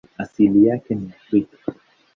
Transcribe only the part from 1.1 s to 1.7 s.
Afrika.